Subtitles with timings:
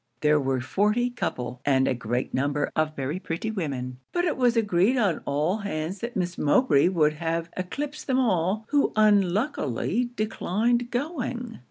[0.21, 4.57] There were forty couple, and a great number of very pretty women; but it was
[4.57, 10.89] agreed on all hands that Miss Mowbray would have eclipsed them all, who unluckily declined
[10.89, 11.59] going.